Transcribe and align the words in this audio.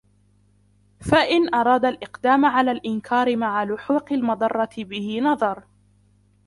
فَإِنْ 1.01 1.55
أَرَادَ 1.55 1.85
الْإِقْدَامَ 1.85 2.45
عَلَى 2.45 2.71
الْإِنْكَارِ 2.71 3.35
مَعَ 3.37 3.63
لُحُوقِ 3.63 4.11
الْمَضَرَّةِ 4.13 4.69
بِهِ 4.77 5.19
نَظَرَ 5.23 5.63